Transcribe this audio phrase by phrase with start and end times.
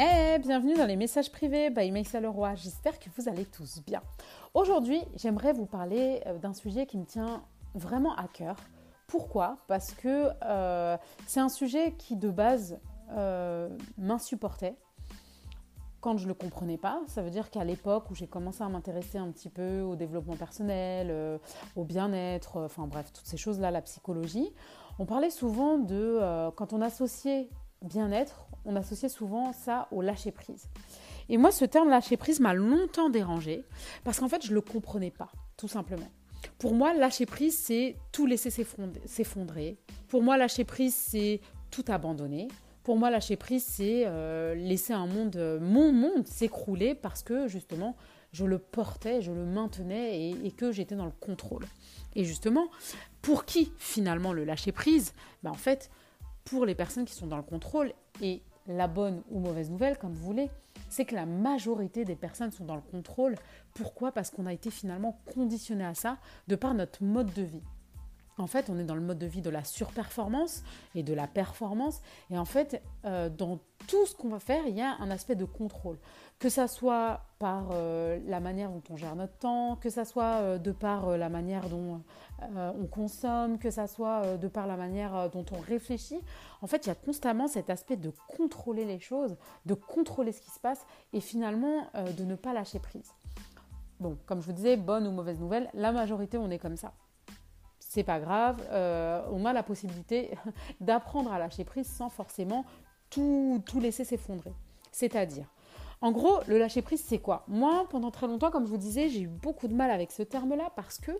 [0.00, 2.54] Hey, bienvenue dans les messages privés by Maïssa Leroy.
[2.54, 4.00] J'espère que vous allez tous bien.
[4.54, 7.42] Aujourd'hui, j'aimerais vous parler euh, d'un sujet qui me tient
[7.74, 8.54] vraiment à cœur.
[9.08, 9.58] Pourquoi?
[9.66, 12.78] Parce que euh, c'est un sujet qui de base
[13.10, 14.76] euh, m'insupportait
[16.00, 17.00] quand je ne le comprenais pas.
[17.08, 20.36] Ça veut dire qu'à l'époque où j'ai commencé à m'intéresser un petit peu au développement
[20.36, 21.40] personnel,
[21.74, 24.54] au bien-être, enfin bref, toutes ces choses-là, la psychologie,
[25.00, 27.48] on parlait souvent de quand on associait
[27.82, 30.68] bien-être, on associait souvent ça au lâcher-prise.
[31.28, 33.64] Et moi, ce terme lâcher-prise m'a longtemps dérangé
[34.04, 36.08] parce qu'en fait, je ne le comprenais pas, tout simplement.
[36.58, 39.78] Pour moi, lâcher-prise, c'est tout laisser s'effondrer.
[40.08, 42.48] Pour moi, lâcher-prise, c'est tout abandonner.
[42.82, 47.96] Pour moi, lâcher-prise, c'est euh, laisser un monde, mon monde s'écrouler parce que justement,
[48.32, 51.64] je le portais, je le maintenais et, que j'étais dans le contrôle.
[52.14, 52.68] Et justement,
[53.22, 55.12] pour qui finalement le lâcher-prise?
[55.42, 55.90] Ben, En fait,
[56.50, 57.92] pour les personnes qui sont dans le contrôle.
[58.22, 60.50] Et la bonne ou mauvaise nouvelle, comme vous voulez,
[60.88, 63.34] c'est que la majorité des personnes sont dans le contrôle.
[63.74, 64.12] Pourquoi?
[64.12, 67.62] Parce qu'on a été finalement conditionné à ça de par notre mode de vie.
[68.38, 70.62] En fait, on est dans le mode de vie de la surperformance
[70.94, 72.00] et de la performance.
[72.30, 73.58] Et en fait, euh, dans
[73.88, 75.98] tout ce qu'on va faire, il y a un aspect de contrôle.
[76.38, 80.40] Que ça soit par euh, la manière dont on gère notre temps, que ça soit
[80.40, 82.00] euh, de par la manière dont
[82.54, 86.20] on consomme, que ça soit de par la manière dont on réfléchit.
[86.62, 89.36] En fait, il y a constamment cet aspect de contrôler les choses,
[89.66, 93.12] de contrôler ce qui se passe et finalement de ne pas lâcher prise.
[93.98, 96.92] Bon, comme je vous disais, bonne ou mauvaise nouvelle, la majorité, on est comme ça
[97.98, 100.30] c'est pas grave, euh, on a la possibilité
[100.80, 102.64] d'apprendre à lâcher prise sans forcément
[103.10, 104.52] tout, tout laisser s'effondrer.
[104.92, 105.46] C'est-à-dire,
[106.00, 107.44] en gros, le lâcher prise, c'est quoi?
[107.48, 110.22] Moi, pendant très longtemps, comme je vous disais, j'ai eu beaucoup de mal avec ce
[110.22, 111.10] terme-là parce que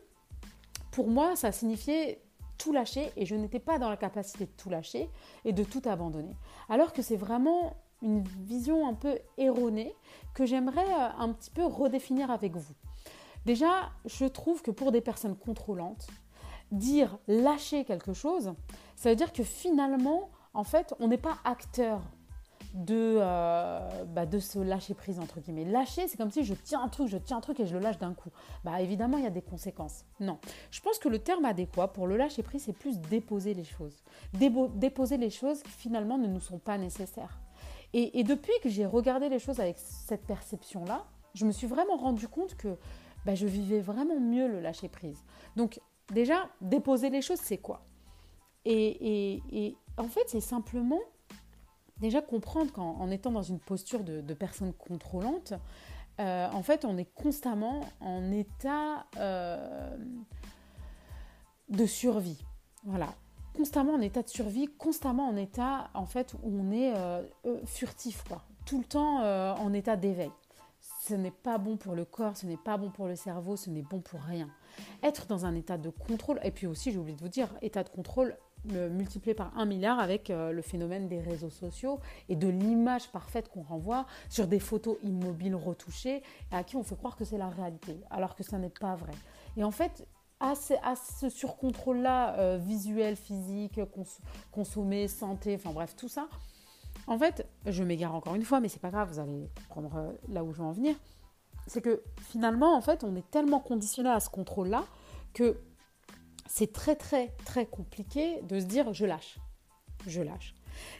[0.92, 2.22] pour moi, ça signifiait
[2.58, 5.10] tout lâcher et je n'étais pas dans la capacité de tout lâcher
[5.44, 6.36] et de tout abandonner.
[6.68, 9.96] Alors que c'est vraiment une vision un peu erronée
[10.32, 12.74] que j'aimerais euh, un petit peu redéfinir avec vous.
[13.46, 16.06] Déjà, je trouve que pour des personnes contrôlantes,
[16.72, 18.54] dire lâcher quelque chose,
[18.96, 22.00] ça veut dire que finalement, en fait, on n'est pas acteur
[22.74, 25.64] de, euh, bah, de se lâcher prise, entre guillemets.
[25.64, 27.80] Lâcher, c'est comme si je tiens un truc, je tiens un truc et je le
[27.80, 28.30] lâche d'un coup.
[28.64, 30.04] Bah évidemment, il y a des conséquences.
[30.20, 30.38] Non.
[30.70, 34.02] Je pense que le terme adéquat pour le lâcher prise, c'est plus déposer les choses.
[34.32, 37.38] déposer les choses qui finalement ne nous sont pas nécessaires.
[37.94, 42.28] Et, depuis que j'ai regardé les choses avec cette perception-là, je me suis vraiment rendu
[42.28, 42.76] compte que
[43.24, 45.24] bah, je vivais vraiment mieux le lâcher prise.
[45.56, 47.82] Donc Déjà, déposer les choses, c'est quoi?
[48.64, 51.00] Et, en fait, c'est simplement
[51.98, 55.54] déjà comprendre qu'en étant dans une posture de, personne contrôlante,
[56.20, 59.96] euh, en fait, on est constamment en état euh,
[61.68, 62.44] de survie.
[62.84, 63.08] Voilà.
[63.54, 67.22] Constamment en état de survie, constamment en état, en fait, où on est euh,
[67.66, 68.42] furtif, quoi.
[68.64, 69.22] Tout le temps
[69.56, 70.30] en état d'éveil
[71.08, 73.70] ce n'est pas bon pour le corps, ce n'est pas bon pour le cerveau, ce
[73.70, 74.48] n'est bon pour rien.
[75.02, 77.82] Être dans un état de contrôle, et puis aussi, j'ai oublié de vous dire, état
[77.82, 82.48] de contrôle multiplié par un milliard avec euh, le phénomène des réseaux sociaux et de
[82.48, 87.24] l'image parfaite qu'on renvoie sur des photos immobiles retouchées à qui on fait croire que
[87.24, 89.12] c'est la réalité, alors que ça n'est pas vrai.
[89.56, 90.06] Et en fait,
[90.40, 93.80] à ce, surcontrôle-là, euh, visuel, physique,
[94.52, 96.28] consommé, santé, enfin bref, tout ça,
[97.08, 100.12] en fait, je m'égare encore une fois, mais c'est pas grave, vous allez comprendre euh,
[100.28, 100.94] là où je veux en venir.
[101.66, 104.84] C'est que finalement, en fait, on est tellement conditionné à ce contrôle-là
[105.32, 105.56] que
[106.46, 109.38] c'est très très très compliqué de se dire je lâche,
[110.06, 110.54] je lâche.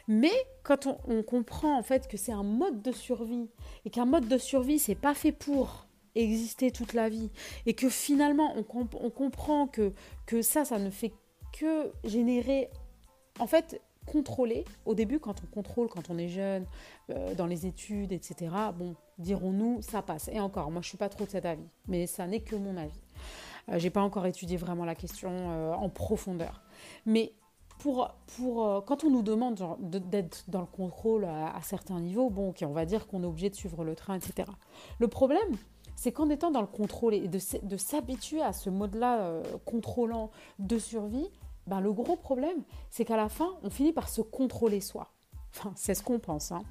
[0.07, 0.31] Mais
[0.63, 3.49] quand on, comprend en fait que c'est un mode de survie
[3.85, 7.29] et qu'un mode de survie c'est pas fait pour exister toute la vie
[7.65, 8.65] et que finalement on,
[8.99, 9.93] on comprend que,
[10.25, 11.13] que ça ça ne fait
[11.57, 12.69] que générer
[13.39, 13.81] en fait
[14.11, 14.65] contrôler.
[14.85, 16.65] Au début, quand on contrôle, quand on est jeune,
[17.09, 20.29] euh, dans les études, etc., bon, dirons-nous, ça passe.
[20.31, 22.75] Et encore, moi, je suis pas trop de cet avis, mais ça n'est que mon
[22.77, 23.01] avis.
[23.69, 26.61] Euh, J'ai pas encore étudié vraiment la question euh, en profondeur.
[27.05, 27.33] Mais
[27.77, 32.63] pour, pour, quand on nous demande d'être dans le contrôle à, certains niveaux, bon, ok,
[32.67, 34.49] on va dire qu'on est obligé de suivre le train, etc.
[34.99, 35.55] Le problème,
[35.95, 40.29] c'est qu'en étant dans le contrôle et de, de s'habituer à ce mode-là contrôlant
[40.59, 41.29] de survie,
[41.69, 45.11] ben, le gros problème, c'est qu'à la fin, on finit par se contrôler soi.
[45.55, 46.51] Enfin, c'est ce qu'on pense.
[46.51, 46.63] Hein.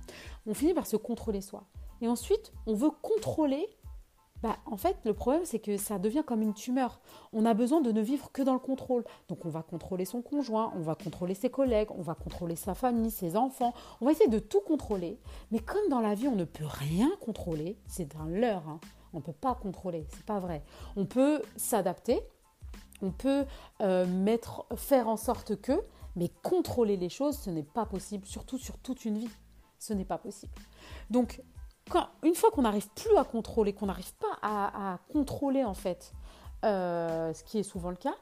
[0.47, 1.63] On finit par se contrôler soi.
[2.01, 3.65] Et ensuite, on veut contrôler.
[4.43, 7.01] Bah, en fait, le problème, c'est que ça devient comme une tumeur.
[7.33, 9.05] On a besoin de ne vivre que dans le contrôle.
[9.29, 12.75] Donc, on va contrôler son conjoint, on va contrôler ses collègues, on va contrôler sa
[12.75, 13.75] famille, ses enfants.
[14.01, 15.21] On va essayer de tout contrôler.
[15.53, 18.69] Mais comme dans la vie, on ne peut rien contrôler, c'est un leurre.
[18.69, 18.81] Hein.
[19.13, 20.63] On ne peut pas contrôler, c'est pas vrai.
[20.97, 22.21] On peut s'adapter,
[23.03, 23.45] on peut
[23.81, 24.37] euh,
[24.77, 25.83] faire en sorte que,
[26.17, 29.31] mais contrôler les choses, ce n'est pas possible, surtout sur toute une vie.
[29.79, 30.53] ce n'est pas possible.
[31.11, 31.41] Donc,
[32.23, 36.13] une fois qu'on n'arrive plus à contrôler, qu'on n'arrive pas à, contrôler en fait
[36.65, 38.17] euh, ce qui est souvent le cas,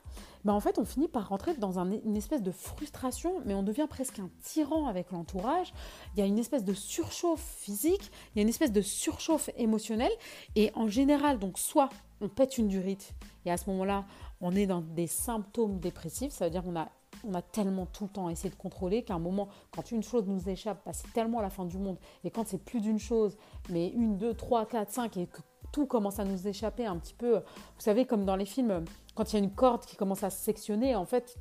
[0.44, 3.86] ben en fait on finit par rentrer dans une espèce de frustration, mais on devient
[3.88, 5.72] presque un tyran avec l'entourage.
[6.14, 9.50] Il y a une espèce de surchauffe physique, il y a une espèce de surchauffe
[9.56, 10.12] émotionnelle,
[10.54, 11.88] et en général, donc soit
[12.20, 13.12] on pète une durite,
[13.44, 14.04] et à ce moment-là,
[14.40, 16.88] on est dans des symptômes dépressifs, ça veut dire qu'on a
[17.24, 20.24] on a tellement tout le temps essayé de contrôler qu'à un moment, quand une chose
[20.26, 21.98] nous échappe, bah, c'est tellement la fin du monde.
[22.24, 23.36] Et quand c'est plus d'une chose,
[23.70, 25.40] mais une, deux, trois, quatre, cinq, et que
[25.72, 27.42] tout commence à nous échapper un petit peu, vous
[27.80, 28.84] savez, comme dans les films,
[29.14, 31.36] quand il y a une corde qui commence à se sectionner, en fait,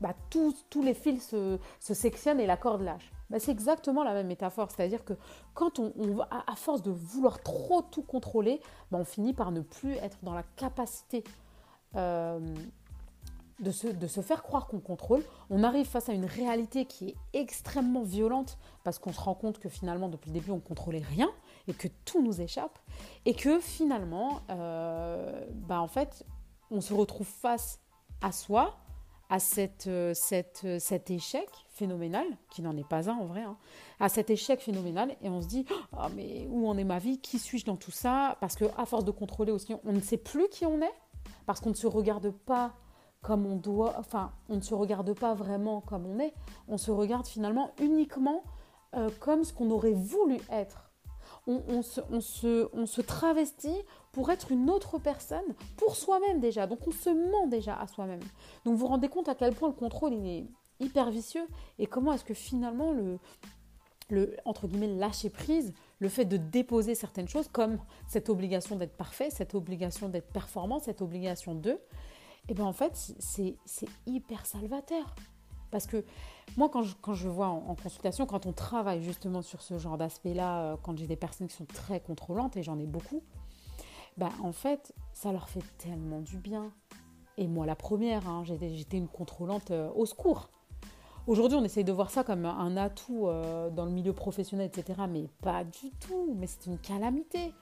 [0.00, 1.58] bah, tous, les fils se,
[1.94, 3.12] sectionnent et la corde lâche.
[3.28, 5.12] Bah, c'est exactement la même métaphore, c'est-à-dire que
[5.54, 8.60] quand on, va, à force de vouloir trop tout contrôler,
[8.90, 11.22] on finit par ne plus être dans la capacité
[11.96, 12.38] euh,
[13.60, 15.22] de se, faire croire qu'on contrôle.
[15.50, 19.58] On arrive face à une réalité qui est extrêmement violente parce qu'on se rend compte
[19.58, 21.30] que finalement, depuis le début, on contrôlait rien
[21.68, 22.78] et que tout nous échappe.
[23.26, 26.24] Et que finalement, euh, bah en fait,
[26.70, 27.80] on se retrouve face
[28.22, 28.76] à soi,
[29.28, 30.12] à cette, euh,
[30.64, 33.56] euh, cet échec phénoménal, qui n'en est pas un en vrai, hein,
[34.00, 37.18] à cet échec phénoménal, et on se dit oh, mais où en est ma vie?
[37.20, 38.36] Qui suis-je dans tout ça?
[38.40, 40.94] Parce que à force de contrôler aussi, on ne sait plus qui on est,
[41.46, 42.72] parce qu'on ne se regarde pas
[43.22, 46.34] comme on doit, enfin, on ne se regarde pas vraiment comme on est,
[46.68, 48.42] on se regarde finalement uniquement
[48.96, 50.90] euh, comme ce qu'on aurait voulu être.
[51.46, 53.82] On, se, on, se, on, se, travestit
[54.12, 56.66] pour être une autre personne, pour soi-même déjà.
[56.66, 58.20] Donc on se ment déjà à soi-même.
[58.64, 60.46] Donc vous vous rendez compte à quel point le contrôle est
[60.80, 61.46] hyper vicieux
[61.78, 63.18] et comment est-ce que finalement le,
[64.98, 70.08] lâcher prise, le fait de déposer certaines choses comme cette obligation d'être parfait, cette obligation
[70.08, 71.78] d'être performant, cette obligation de,
[72.48, 73.56] et bien en fait, c'est
[74.06, 75.14] hyper salvateur.
[75.70, 76.04] Parce que
[76.56, 79.96] moi, quand je, quand je vois en, consultation, quand on travaille justement sur ce genre
[79.98, 83.22] d'aspect-là, euh, quand j'ai des personnes qui sont très contrôlantes, et j'en ai beaucoup,
[84.16, 86.72] ben en fait, ça leur fait tellement du bien.
[87.36, 90.50] Et moi, la première, hein, j'étais une contrôlante euh, au secours.
[91.26, 95.00] Aujourd'hui, on essaye de voir ça comme un atout euh, dans le milieu professionnel, etc.
[95.08, 96.34] Mais pas du tout.
[96.38, 97.52] Mais c'est une calamité.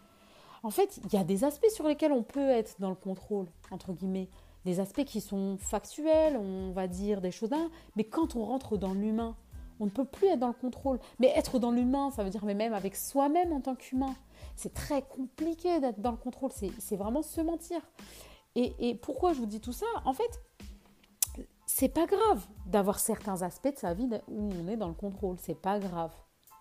[0.63, 3.47] En fait, il y a des aspects sur lesquels on peut être dans le contrôle,
[3.71, 4.29] entre guillemets
[4.65, 7.51] des aspects qui sont factuels, on va dire des choses
[7.97, 9.37] mais quand on rentre dans l'humain,
[9.81, 10.99] on ne peut plus être dans le contrôle.
[11.21, 14.15] Mais être dans l'humain, ça veut dire mais même avec soi-même en tant qu'humain.
[14.57, 17.81] C'est très compliqué d'être dans le contrôle, c'est vraiment se mentir.
[18.57, 19.87] Et, pourquoi je vous dis tout ça?
[20.05, 20.43] En fait,
[21.79, 25.37] c'est pas grave d'avoir certains aspects de sa vie où on est dans le contrôle,
[25.39, 26.11] c'est pas grave.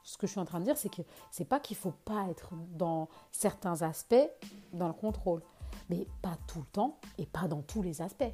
[0.04, 2.28] Ce que je suis en train de dire, c'est que c'est pas qu'il faut pas
[2.30, 4.30] être dans certains aspects
[4.74, 5.42] dans le contrôle
[5.90, 8.30] mais pas tout le temps et pas dans tous les aspects.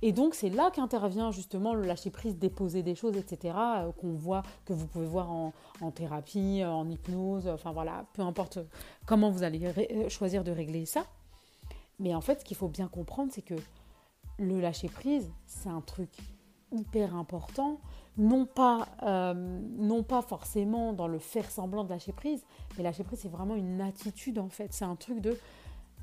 [0.00, 3.56] Et donc c'est là qu'intervient justement le lâcher prise, déposer des choses, etc.
[3.56, 5.52] Euh, qu'on voit, que vous pouvez voir en,
[5.92, 8.60] thérapie, en hypnose, enfin voilà, peu importe
[9.06, 11.04] comment vous allez euh, choisir de régler ça.
[11.98, 13.54] Mais en fait, ce qu'il faut bien comprendre, c'est que
[14.38, 16.10] le lâcher prise, c'est un truc
[16.72, 17.80] hyper important,
[18.18, 22.44] non pas, euh, non pas forcément dans le faire semblant de lâcher prise,
[22.76, 24.72] mais lâcher prise, c'est vraiment une attitude en fait.
[24.72, 25.36] C'est un truc de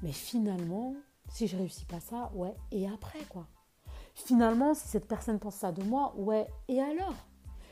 [0.01, 0.95] mais finalement,
[1.29, 3.47] si je réussis pas ça, ouais, et après quoi.
[4.15, 7.15] Finalement, si cette personne pense ça de moi, ouais, et alors?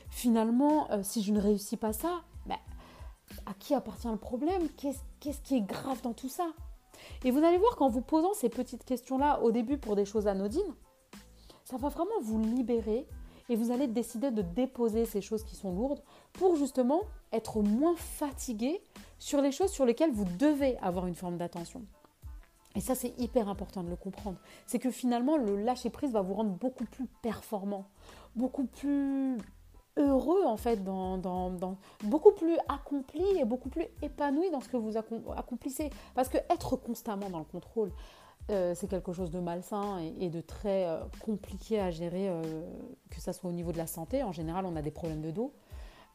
[0.10, 2.58] Finalement, euh, si je ne réussis pas ça, ben,
[3.46, 4.68] à qui appartient le problème?
[4.78, 6.48] Qu'est-ce qui est grave dans tout ça?
[7.24, 10.28] Et vous allez voir qu'en vous posant ces petites questions-là au début pour des choses
[10.28, 10.76] anodines,
[11.66, 13.08] ça va vraiment vous libérer
[13.50, 16.02] et vous allez décider de déposer ces choses qui sont lourdes
[16.34, 18.82] pour justement être moins fatigué
[19.20, 21.82] sur les choses sur lesquelles vous devez avoir une forme d'attention.
[22.76, 24.38] Et ça, c'est hyper important de le comprendre.
[24.66, 27.90] C'est que finalement, le lâcher-prise va vous rendre beaucoup plus performant,
[28.36, 29.38] beaucoup plus
[29.98, 31.58] heureux, en fait, dans,
[32.04, 35.90] beaucoup plus accompli et beaucoup plus épanoui dans ce que vous accomplissez.
[36.16, 37.92] Parce que être constamment dans le contrôle,
[38.50, 42.42] euh, c'est quelque chose de malsain et, de très euh, compliqué à gérer, euh,
[43.10, 44.24] que ce soit au niveau de la santé.
[44.24, 45.54] En général, on a des problèmes de dos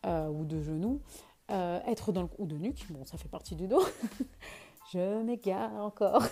[0.04, 1.00] ou de genoux.
[1.49, 3.83] être dans le, ou de nuque, bon, ça fait partie du dos.
[4.92, 6.23] je m'égare encore.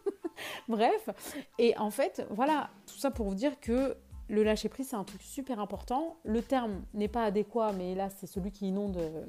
[0.68, 1.10] Bref,
[1.58, 3.94] et en fait, voilà, tout ça pour vous dire que
[4.30, 6.16] le lâcher prise, c'est un truc super important.
[6.24, 9.24] Le terme n'est pas adéquat, mais là, c'est celui qui inonde euh,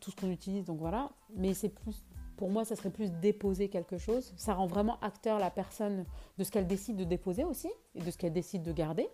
[0.00, 1.10] tout ce qu'on utilise, donc voilà.
[1.36, 2.02] Mais c'est plus,
[2.36, 4.34] pour moi, ça serait plus déposer quelque chose.
[4.36, 6.04] Ça rend vraiment acteur la personne
[6.36, 9.08] de ce qu'elle décide de déposer aussi et de ce qu'elle décide de garder.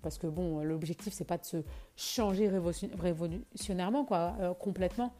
[0.00, 1.58] Parce que bon, l'objectif, c'est pas de se
[1.94, 2.50] changer
[2.98, 5.12] révolutionnairement, quoi, euh, complètement,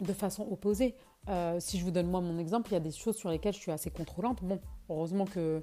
[0.00, 0.94] de façon opposée.
[1.28, 3.52] Euh, si je vous donne moi mon exemple, il y a des choses sur lesquelles
[3.52, 4.42] je suis assez contrôlante.
[4.42, 4.60] Bon,
[4.90, 5.62] Heureusement que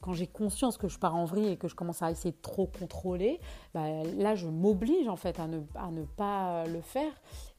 [0.00, 2.40] quand j'ai conscience que je pars en vrille et que je commence à essayer de
[2.40, 3.40] trop contrôler,
[3.74, 7.10] bah, là, je m'oblige en fait à ne, pas le faire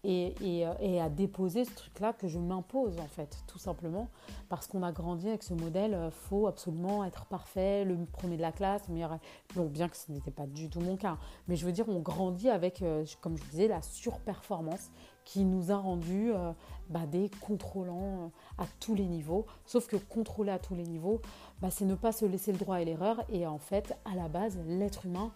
[0.06, 4.08] et, et, à déposer ce truc-là que je m'impose en fait, tout simplement,
[4.48, 8.42] parce qu'on a grandi avec ce modèle, il faut absolument être parfait, le premier de
[8.42, 9.20] la classe, meilleur...
[9.56, 11.18] Bon, bien que ce n'était pas du tout mon cas,
[11.50, 14.92] mais je veux dire, on grandit avec, euh, comme je disais, la surperformance
[15.28, 16.54] qui nous a rendus euh,
[16.90, 19.46] bah, des contrôlants euh, à tous les niveaux.
[19.66, 21.22] Sauf que contrôler à tous les niveaux,
[21.62, 23.22] bah, c'est ne pas se laisser le droit à l'erreur.
[23.30, 25.34] Et en fait, à la base, l'être humain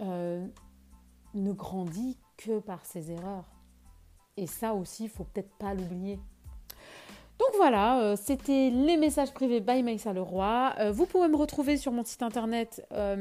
[0.00, 0.44] euh,
[1.34, 3.44] ne grandit que par ses erreurs.
[4.36, 6.18] Et ça aussi, il faut peut-être pas l'oublier.
[7.38, 10.90] Donc voilà, c'était les messages privés by Maïssa Leroy.
[10.90, 13.14] vous pouvez me retrouver sur mon site internet euh,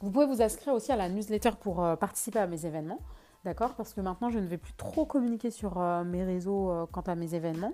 [0.00, 2.98] Vous pouvez vous inscrire aussi à la newsletter pour participer à mes événements.
[3.44, 6.86] D'accord Parce que maintenant, je ne vais plus trop communiquer sur euh, mes réseaux euh,
[6.90, 7.72] quant à mes événements.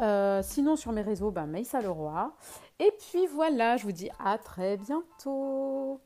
[0.00, 2.34] Euh, sinon, sur mes réseaux, bah, ben, Maïssa Leroy.
[2.80, 6.00] Et puis voilà, je vous dis à très bientôt.